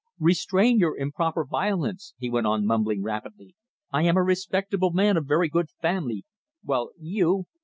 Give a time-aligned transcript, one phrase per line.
[0.17, 3.53] "Restrain your improper violence," he went on mumbling rapidly.
[3.91, 6.25] "I am a respectable man of very good family,
[6.63, 7.45] while you